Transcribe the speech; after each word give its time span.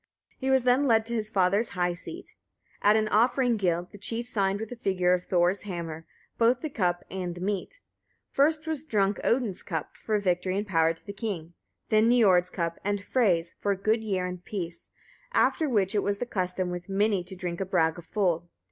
He 0.39 0.49
was 0.49 0.63
then 0.63 0.87
led 0.87 1.05
to 1.05 1.13
his 1.13 1.29
father's 1.29 1.69
high 1.77 1.93
seat. 1.93 2.33
At 2.81 2.95
an 2.95 3.07
offering 3.09 3.55
guild, 3.55 3.91
the 3.91 3.99
chief 3.99 4.27
signed 4.27 4.59
with 4.59 4.69
the 4.69 4.75
figure 4.75 5.13
of 5.13 5.23
Thor's 5.27 5.61
hammer 5.61 6.07
both 6.39 6.61
the 6.61 6.71
cup 6.71 7.03
and 7.11 7.35
the 7.35 7.41
meat. 7.41 7.81
First 8.31 8.65
was 8.65 8.83
drunk 8.83 9.19
Odin's 9.23 9.61
cup, 9.61 9.95
for 9.95 10.17
victory 10.17 10.57
and 10.57 10.65
power 10.65 10.91
to 10.91 11.05
the 11.05 11.13
king; 11.13 11.53
then 11.89 12.09
Niord's 12.09 12.49
cup, 12.49 12.79
and 12.83 12.99
Frey's, 13.05 13.53
for 13.59 13.71
a 13.71 13.77
good 13.77 14.01
year 14.03 14.25
and 14.25 14.43
peace; 14.43 14.89
after 15.33 15.69
which 15.69 15.93
it 15.93 16.01
was 16.01 16.17
the 16.17 16.25
custom 16.25 16.71
with 16.71 16.89
many 16.89 17.23
to 17.23 17.35
drink 17.35 17.61
a 17.61 17.65
Bragafull. 17.67 18.47